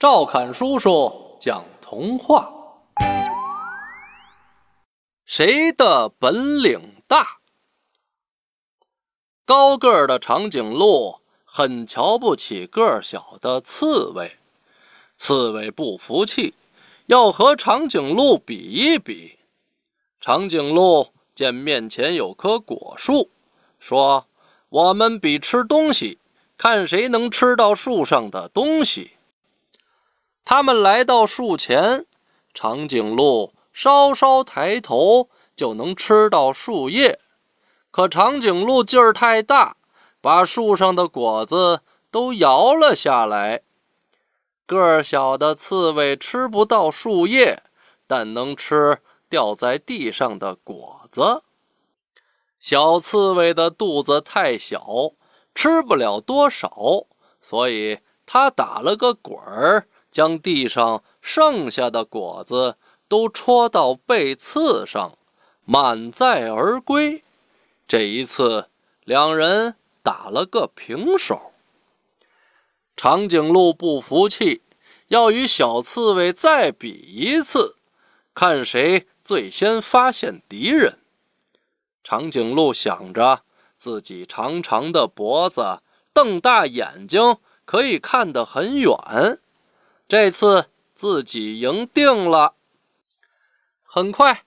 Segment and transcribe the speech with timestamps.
[0.00, 2.50] 赵侃叔叔讲童话：
[5.26, 7.40] 谁的本领大？
[9.44, 14.38] 高个儿的长颈鹿很瞧不起个儿小的刺猬，
[15.18, 16.54] 刺猬不服气，
[17.04, 19.38] 要和长颈鹿比一比。
[20.18, 23.28] 长颈鹿见面前有棵果树，
[23.78, 24.26] 说
[24.70, 26.18] ：“我们比吃东西，
[26.56, 29.10] 看谁能吃到树上的东西。”
[30.52, 32.06] 他们来到树前，
[32.52, 37.20] 长颈鹿稍稍抬头就能吃到树叶，
[37.92, 39.76] 可长颈鹿劲儿太大，
[40.20, 43.62] 把树上的果子都摇了下来。
[44.66, 47.62] 个儿小的刺猬吃不到树叶，
[48.08, 51.44] 但能吃掉在地上的果子。
[52.58, 55.12] 小刺猬的肚子太小，
[55.54, 57.06] 吃不了多少，
[57.40, 59.86] 所以它打了个滚儿。
[60.10, 62.76] 将地上剩下的果子
[63.08, 65.16] 都戳到背刺上，
[65.64, 67.22] 满载而归。
[67.86, 68.68] 这一次，
[69.04, 71.52] 两人打了个平手。
[72.96, 74.62] 长颈鹿不服气，
[75.08, 77.76] 要与小刺猬再比一次，
[78.34, 80.98] 看谁最先发现敌人。
[82.04, 83.42] 长颈鹿想着
[83.76, 85.80] 自己长长的脖子，
[86.12, 89.40] 瞪大眼睛，可以看得很远。
[90.10, 92.54] 这次自己赢定了。
[93.84, 94.42] 很快，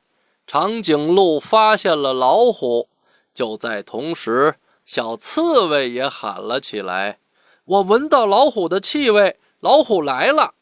[0.46, 2.90] 长颈鹿发现了老虎。
[3.34, 7.20] 就在同时，小刺猬也喊了起来
[7.64, 10.56] ：“我闻到老虎的气味，老虎来了！”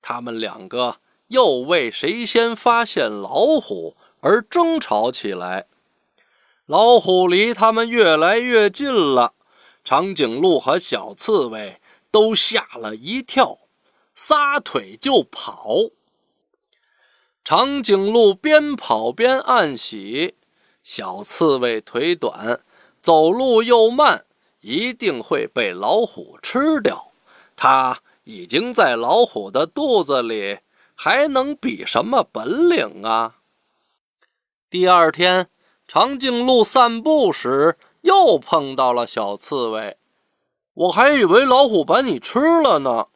[0.00, 5.66] 他们两个又为谁先发现老虎而争吵起来。
[6.66, 9.34] 老虎离他们越来越近了，
[9.82, 11.80] 长颈鹿和小刺猬
[12.12, 13.58] 都吓了一跳。
[14.14, 15.90] 撒腿就跑，
[17.42, 20.36] 长颈鹿边跑边暗喜：
[20.84, 22.60] 小刺猬腿短，
[23.02, 24.24] 走路又慢，
[24.60, 27.12] 一定会被老虎吃掉。
[27.56, 30.60] 它已经在老虎的肚子里，
[30.94, 33.38] 还能比什么本领啊？
[34.70, 35.50] 第二天，
[35.88, 39.96] 长颈鹿散步时又碰到了小刺猬，
[40.74, 43.08] 我还以为老虎把你吃了呢。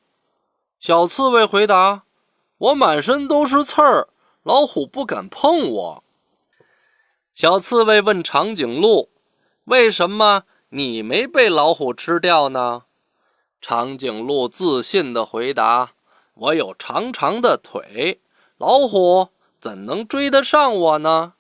[0.81, 2.05] 小刺猬回答
[2.59, 4.09] ：“我满身都是刺儿，
[4.43, 6.05] 老虎不敢碰我。”
[7.35, 9.09] 小刺猬问长颈鹿
[9.65, 12.85] ：“为什么你没被老虎吃掉呢？”
[13.61, 15.93] 长颈鹿自信地回答
[16.35, 18.21] ：“我有长长的腿，
[18.57, 19.29] 老虎
[19.59, 21.35] 怎能追得上我呢？”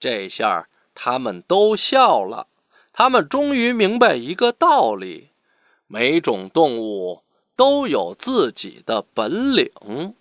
[0.00, 2.46] 这下他们都笑了。
[2.94, 5.30] 他们终于明白一个道理：
[5.86, 7.22] 每种动物。
[7.56, 10.14] 都有自己的本领。